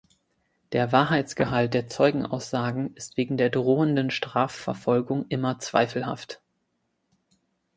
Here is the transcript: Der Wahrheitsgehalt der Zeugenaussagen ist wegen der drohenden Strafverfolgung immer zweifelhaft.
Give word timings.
Der 0.71 0.91
Wahrheitsgehalt 0.91 1.75
der 1.75 1.87
Zeugenaussagen 1.87 2.95
ist 2.95 3.17
wegen 3.17 3.37
der 3.37 3.51
drohenden 3.51 4.09
Strafverfolgung 4.09 5.27
immer 5.29 5.59
zweifelhaft. 5.59 6.41